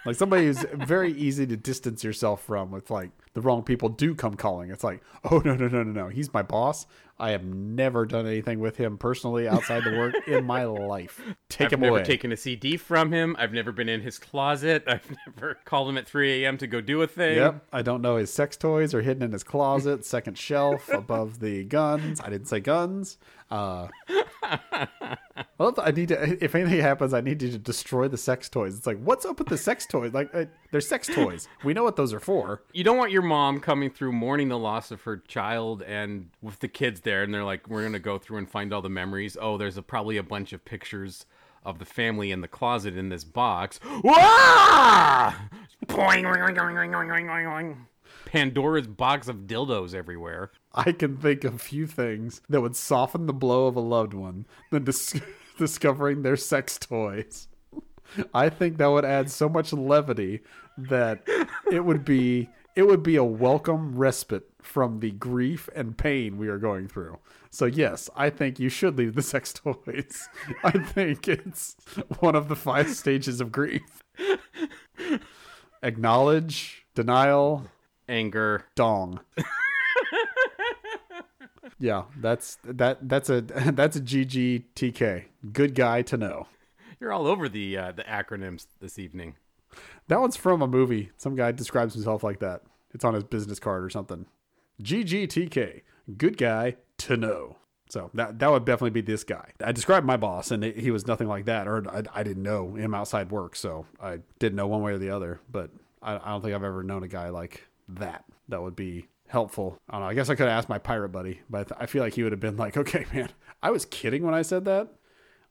Like 0.06 0.16
somebody 0.16 0.46
who's 0.46 0.64
very 0.74 1.12
easy 1.14 1.46
to 1.48 1.58
distance 1.58 2.04
yourself 2.04 2.44
from 2.44 2.72
with 2.72 2.90
like 2.90 3.12
the 3.36 3.42
wrong 3.42 3.64
people 3.64 3.90
do 3.90 4.16
come 4.16 4.34
calling. 4.34 4.72
It's 4.72 4.84
like, 4.84 5.04
oh 5.32 5.42
no 5.46 5.56
no 5.56 5.68
no 5.68 5.84
no 5.84 5.92
no, 5.92 6.08
he's 6.08 6.34
my 6.34 6.42
boss. 6.42 6.88
I 7.18 7.32
have 7.32 7.46
never 7.46 8.06
done 8.06 8.28
anything 8.28 8.60
with 8.60 8.76
him 8.76 8.98
personally 8.98 9.48
outside 9.48 9.86
the 9.86 9.92
work 9.92 10.16
in 10.28 10.44
my 10.46 10.66
life. 10.66 11.22
Take 11.48 11.68
I've 11.68 11.74
him 11.74 11.80
never 11.82 12.04
taken 12.04 12.34
a 12.34 12.38
CD 12.38 12.76
from 12.76 13.14
him. 13.14 13.38
I've 13.40 13.54
never 13.54 13.72
been 13.72 13.88
in 13.88 14.02
his 14.02 14.20
closet. 14.20 14.84
I've 14.88 15.16
never 15.26 15.58
called 15.64 15.88
him 15.88 15.98
at 15.98 16.08
3 16.08 16.44
a.m. 16.44 16.58
to 16.58 16.68
go 16.68 16.82
do 16.82 17.02
a 17.04 17.08
thing. 17.08 17.38
Yep. 17.38 17.68
I 17.72 17.82
don't 17.84 18.02
know 18.02 18.18
his 18.18 18.34
sex 18.34 18.58
toys 18.58 18.94
are 18.94 19.02
hidden 19.02 19.24
in 19.24 19.32
his 19.32 19.44
closet, 19.44 20.04
second 20.04 20.38
shelf 20.38 20.90
above 20.90 21.40
the 21.40 21.64
guns. 21.64 22.20
I 22.20 22.30
didn't 22.30 22.48
say 22.48 22.60
guns. 22.60 23.18
Uh, 23.50 23.88
well, 25.58 25.74
I 25.78 25.92
need 25.92 26.10
to. 26.10 26.44
If 26.44 26.56
anything 26.56 26.80
happens, 26.82 27.14
I 27.14 27.22
need 27.22 27.42
you 27.42 27.52
to 27.52 27.58
destroy 27.58 28.08
the 28.08 28.18
sex 28.18 28.50
toys. 28.50 28.76
It's 28.76 28.88
like, 28.88 29.00
what's 29.00 29.26
up 29.26 29.40
with 29.40 29.48
the 29.48 29.58
sex 29.58 29.86
toys? 29.86 30.14
Like, 30.14 30.34
uh, 30.34 30.46
they're 30.72 30.82
sex 30.82 31.08
toys. 31.08 31.48
We 31.64 31.74
know 31.74 31.84
what 31.84 31.96
those 31.96 32.12
are 32.12 32.20
for. 32.20 32.64
You 32.74 32.84
don't 32.84 32.98
want 32.98 33.12
your 33.12 33.22
mom 33.26 33.60
coming 33.60 33.90
through 33.90 34.14
mourning 34.14 34.50
the 34.50 34.58
loss 34.58 34.92
of 34.92 35.02
her 35.04 35.18
child 35.18 35.82
and 35.84 36.30
with 36.42 36.60
the 36.60 36.68
kids 36.68 37.02
there, 37.02 37.24
and 37.24 37.34
they're 37.34 37.44
like, 37.44 37.68
"We're 37.68 37.84
gonna 37.84 38.00
go 38.00 38.18
through 38.18 38.38
and 38.38 38.50
find 38.50 38.74
all 38.74 38.82
the 38.82 38.90
memories." 38.90 39.38
Oh, 39.40 39.58
there's 39.58 39.78
a, 39.78 39.82
probably 39.82 40.18
a 40.18 40.24
bunch 40.24 40.54
of 40.54 40.64
pictures 40.64 41.26
of 41.66 41.80
the 41.80 41.86
family 41.86 42.32
in 42.32 42.42
the 42.42 42.48
closet 42.48 42.96
in 42.96 43.10
this 43.10 43.24
box. 43.24 43.80
Pandora's 48.26 48.88
box 48.88 49.28
of 49.28 49.48
dildos 49.48 49.94
everywhere. 49.94 50.52
I 50.74 50.92
can 50.92 51.18
think 51.18 51.44
of 51.44 51.62
few 51.62 51.88
things 51.88 52.42
that 52.50 52.62
would 52.62 52.76
soften 52.76 53.26
the 53.26 53.34
blow 53.34 53.68
of 53.68 53.76
a 53.76 53.82
loved 53.82 54.14
one 54.14 54.46
than 54.72 54.84
dis- 54.84 55.20
discovering 55.58 56.22
their 56.22 56.36
sex 56.36 56.78
toys. 56.78 57.48
I 58.34 58.50
think 58.50 58.78
that 58.78 58.88
would 58.88 59.06
add 59.06 59.32
so 59.32 59.50
much 59.50 59.74
levity 59.74 60.42
that 60.78 61.28
it 61.72 61.84
would 61.84 62.06
be 62.06 62.50
it 62.76 62.84
would 62.84 63.04
be 63.04 63.16
a 63.16 63.24
welcome 63.24 63.96
respite 63.96 64.50
from 64.62 65.00
the 65.00 65.12
grief 65.12 65.70
and 65.76 65.98
pain 65.98 66.38
we 66.38 66.48
are 66.48 66.58
going 66.58 66.88
through. 66.88 67.20
So 67.50 67.66
yes, 67.66 68.10
I 68.16 68.30
think 68.30 68.60
you 68.60 68.68
should 68.70 68.98
leave 68.98 69.16
the 69.16 69.22
sex 69.22 69.54
toys. 69.54 70.28
I 70.64 70.72
think 70.72 71.28
it's 71.28 71.76
one 72.20 72.36
of 72.36 72.50
the 72.50 72.56
five 72.56 72.90
stages 72.90 73.40
of 73.40 73.52
grief. 73.52 74.04
Acknowledge, 75.82 76.86
denial, 76.96 77.66
Anger. 78.10 78.66
dong. 78.76 79.22
yeah, 81.80 82.04
that's 82.20 82.58
that 82.64 83.08
that's 83.08 83.30
a 83.30 83.42
that's 83.74 83.96
a 83.96 84.02
GGTK. 84.02 85.26
Good 85.54 85.76
guy 85.76 86.02
to 86.04 86.18
know. 86.18 86.48
You're 87.00 87.14
all 87.14 87.28
over 87.28 87.48
the 87.48 87.78
uh, 87.78 87.92
the 87.94 88.04
acronyms 88.04 88.68
this 88.80 89.00
evening. 89.00 89.36
That 90.08 90.22
one's 90.22 90.36
from 90.36 90.62
a 90.62 90.68
movie. 90.68 91.12
Some 91.18 91.36
guy 91.36 91.52
describes 91.52 91.94
himself 91.94 92.24
like 92.24 92.40
that. 92.40 92.62
It's 92.94 93.04
on 93.04 93.14
his 93.14 93.24
business 93.24 93.60
card 93.60 93.84
or 93.84 93.90
something. 93.90 94.26
GGTK. 94.82 95.82
Good 96.18 96.38
guy 96.38 96.76
to 97.00 97.18
know. 97.18 97.58
So 97.90 98.10
that 98.14 98.40
that 98.40 98.52
would 98.52 98.66
definitely 98.66 98.90
be 98.90 99.02
this 99.02 99.24
guy. 99.24 99.52
I 99.64 99.72
described 99.72 100.06
my 100.06 100.18
boss, 100.18 100.50
and 100.52 100.64
he 100.64 100.90
was 100.92 101.06
nothing 101.06 101.28
like 101.28 101.46
that, 101.46 101.68
or 101.68 101.84
I, 101.90 102.04
I 102.14 102.24
didn't 102.24 102.44
know 102.44 102.74
him 102.74 102.96
outside 102.96 103.32
work, 103.32 103.56
so 103.56 103.86
I 104.02 104.20
didn't 104.40 104.56
know 104.56 104.68
one 104.68 104.82
way 104.82 104.94
or 104.94 104.98
the 104.98 105.12
other. 105.12 105.40
But 105.52 105.70
I, 106.02 106.16
I 106.16 106.30
don't 106.30 106.42
think 106.42 106.56
I've 106.56 106.64
ever 106.64 106.84
known 106.84 107.04
a 107.04 107.08
guy 107.08 107.30
like 107.30 107.68
that. 107.90 108.26
That 108.50 108.62
would 108.62 108.76
be 108.76 109.08
helpful. 109.28 109.78
I 109.88 109.94
don't 109.94 110.02
know. 110.02 110.08
I 110.08 110.14
guess 110.16 110.30
I 110.30 110.36
could 110.36 110.48
have 110.48 110.58
asked 110.58 110.70
my 110.70 110.80
pirate 110.80 111.10
buddy, 111.10 111.42
but 111.50 111.72
I 111.80 111.86
feel 111.86 112.02
like 112.02 112.14
he 112.16 112.24
would 112.24 112.32
have 112.32 112.42
been 112.42 112.58
like, 112.58 112.76
"Okay, 112.84 113.06
man, 113.14 113.30
I 113.62 113.70
was 113.70 113.86
kidding 113.86 114.24
when 114.24 114.34
I 114.34 114.42
said 114.42 114.66
that. 114.66 114.90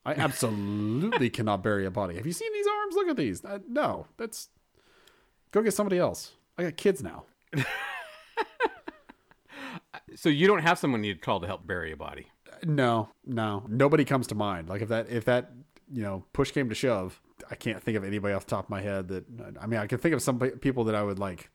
I 0.07 0.15
absolutely 0.15 1.31
cannot 1.31 1.63
bury 1.63 1.87
a 1.87 1.91
body. 1.91 2.17
Have 2.17 2.27
you 2.27 2.33
seen 2.33 2.53
these 2.53 2.67
arms? 2.67 2.95
Look 2.95 3.09
at 3.09 3.17
these. 3.17 3.45
Uh, 3.45 3.59
no, 3.69 4.07
that's 4.17 4.49
go 5.51 5.63
get 5.63 5.75
somebody 5.75 5.99
else. 5.99 6.33
I 6.59 6.65
got 6.65 6.77
kids 6.77 7.03
now. 7.03 7.25
So 10.17 10.29
you 10.29 10.47
don't 10.47 10.63
have 10.63 10.79
someone 10.79 11.05
you'd 11.05 11.23
call 11.23 11.41
to 11.41 11.47
help 11.47 11.67
bury 11.67 11.93
a 11.93 11.97
body. 11.97 12.29
No, 12.63 13.09
no, 13.27 13.65
nobody 13.69 14.05
comes 14.05 14.27
to 14.29 14.35
mind. 14.35 14.69
Like 14.69 14.83
if 14.83 14.89
that 14.89 15.11
if 15.11 15.25
that 15.25 15.51
you 15.93 16.03
know 16.03 16.25
push 16.33 16.51
came 16.51 16.69
to 16.69 16.75
shove, 16.75 17.21
I 17.51 17.57
can't 17.57 17.83
think 17.83 17.97
of 17.97 18.05
anybody 18.05 18.33
off 18.33 18.47
the 18.47 18.51
top 18.51 18.67
of 18.67 18.71
my 18.71 18.81
head 18.81 19.09
that. 19.09 19.25
I 19.61 19.67
mean, 19.67 19.81
I 19.81 19.87
can 19.87 19.99
think 19.99 20.15
of 20.15 20.23
some 20.23 20.39
people 20.39 20.85
that 20.85 20.95
I 20.95 21.03
would 21.03 21.19
like 21.19 21.51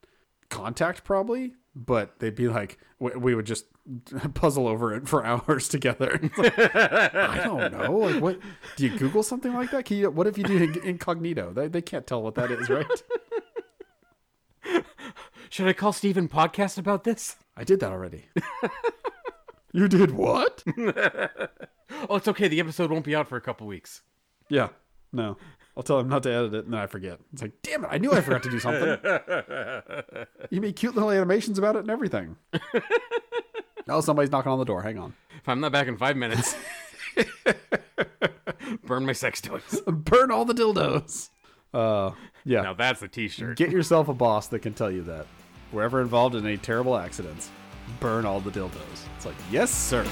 contact 0.50 1.04
probably, 1.04 1.54
but 1.76 2.20
they'd 2.20 2.36
be 2.36 2.48
like 2.48 2.78
we, 3.00 3.12
we 3.12 3.36
would 3.36 3.46
just 3.46 3.66
puzzle 4.34 4.68
over 4.68 4.94
it 4.94 5.08
for 5.08 5.26
hours 5.26 5.68
together. 5.68 6.20
Like, 6.38 6.60
I 6.76 7.42
don't 7.44 7.72
know. 7.72 7.92
Like 7.94 8.22
what 8.22 8.40
do 8.76 8.88
you 8.88 8.98
Google 8.98 9.24
something 9.24 9.54
like 9.54 9.72
that? 9.72 9.86
Can 9.86 9.98
you? 9.98 10.10
What 10.10 10.28
if 10.28 10.38
you 10.38 10.44
do 10.44 10.58
incognito? 10.84 11.54
They 11.54 11.68
they 11.68 11.82
can't 11.82 12.06
tell 12.06 12.22
what 12.22 12.36
that 12.36 12.52
is, 12.52 12.70
right? 12.70 12.86
Should 15.50 15.68
I 15.68 15.74
call 15.74 15.94
Steve 15.94 16.18
and 16.18 16.30
podcast 16.30 16.78
about 16.78 17.04
this? 17.04 17.36
I 17.58 17.64
did 17.64 17.80
that 17.80 17.92
already. 17.92 18.26
you 19.74 19.88
did 19.88 20.12
what? 20.12 20.64
Oh, 22.08 22.16
it's 22.16 22.28
okay. 22.28 22.48
The 22.48 22.60
episode 22.60 22.92
won't 22.92 23.06
be 23.06 23.16
out 23.16 23.28
for 23.28 23.36
a 23.36 23.42
couple 23.42 23.66
weeks. 23.68 24.02
Yeah. 24.48 24.70
No. 25.12 25.38
I'll 25.80 25.84
tell 25.84 25.98
him 26.02 26.10
not 26.10 26.24
to 26.24 26.30
edit 26.30 26.54
it, 26.54 26.66
and 26.66 26.74
then 26.74 26.82
I 26.82 26.88
forget. 26.88 27.22
It's 27.32 27.42
like, 27.42 27.54
damn 27.64 27.86
it! 27.86 27.88
I 27.90 28.00
knew 28.00 28.12
I 28.12 28.20
forgot 28.20 28.44
to 28.44 28.50
do 28.50 28.60
something. 28.60 28.98
you 30.50 30.60
made 30.60 30.76
cute 30.76 30.94
little 30.94 31.10
animations 31.10 31.58
about 31.58 31.78
it 31.78 31.80
and 31.80 31.90
everything. 31.90 32.36
oh, 33.88 34.02
somebody's 34.02 34.30
knocking 34.30 34.52
on 34.52 34.60
the 34.60 34.66
door. 34.66 34.82
Hang 34.82 35.00
on. 35.00 35.14
If 35.38 35.48
I'm 35.48 35.62
not 35.62 35.72
back 35.72 35.88
in 35.88 35.96
five 35.96 36.18
minutes, 36.18 36.54
burn 38.84 39.06
my 39.06 39.14
sex 39.14 39.40
toys. 39.40 39.82
Burn 39.88 40.32
all 40.32 40.44
the 40.44 40.54
dildos. 40.54 41.30
Uh, 41.74 42.12
yeah. 42.44 42.64
Now 42.64 42.74
that's 42.74 43.02
a 43.02 43.08
T-shirt. 43.08 43.56
Get 43.56 43.72
yourself 43.72 44.10
a 44.10 44.14
boss 44.14 44.48
that 44.48 44.60
can 44.60 44.74
tell 44.74 44.92
you 44.92 45.04
that. 45.04 45.28
Wherever 45.72 46.02
involved 46.02 46.36
in 46.36 46.46
any 46.46 46.58
terrible 46.58 46.98
accidents, 46.98 47.50
burn 48.02 48.26
all 48.26 48.42
the 48.42 48.52
dildos. 48.52 49.08
It's 49.16 49.26
like, 49.26 49.36
yes, 49.50 49.72
sir. 49.72 50.06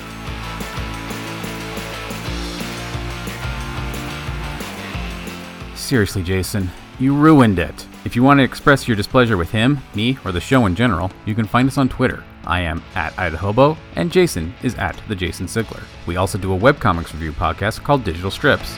Seriously, 5.87 6.21
Jason, 6.21 6.69
you 6.99 7.15
ruined 7.15 7.59
it. 7.59 7.87
If 8.03 8.13
you 8.13 8.21
want 8.21 8.41
to 8.41 8.43
express 8.43 8.89
your 8.89 8.97
displeasure 8.97 9.37
with 9.37 9.49
him, 9.51 9.79
me, 9.95 10.17
or 10.25 10.33
the 10.33 10.41
show 10.41 10.65
in 10.65 10.75
general, 10.75 11.09
you 11.25 11.33
can 11.33 11.45
find 11.45 11.65
us 11.65 11.77
on 11.77 11.87
Twitter. 11.87 12.25
I 12.45 12.59
am 12.59 12.83
at 12.95 13.15
Idahobo, 13.15 13.77
and 13.95 14.11
Jason 14.11 14.53
is 14.63 14.75
at 14.75 15.01
the 15.07 15.15
Jason 15.15 15.45
Sigler. 15.45 15.83
We 16.05 16.17
also 16.17 16.37
do 16.37 16.53
a 16.53 16.59
webcomics 16.59 17.13
review 17.13 17.31
podcast 17.31 17.85
called 17.85 18.03
Digital 18.03 18.31
Strips. 18.31 18.75